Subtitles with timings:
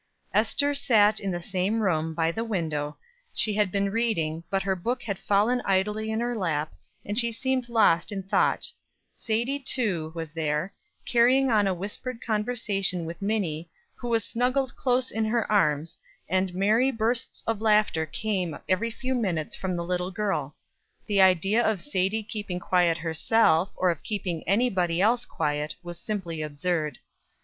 [0.33, 2.97] Ester sat in the same room, by the window;
[3.35, 6.73] she had been reading, but her book had fallen idly in her lap,
[7.05, 8.65] and she seemed lost in thought
[9.13, 10.73] Sadie, too, was there,
[11.05, 16.55] carrying on a whispered conversation with Minnie, who was snugged close in her arms, and
[16.55, 20.55] merry bursts of laughter came every few minutes from the little girl.
[21.05, 25.99] The idea of Sadie keeping quiet herself, or of keeping any body else quiet, was
[25.99, 26.97] simply absurd.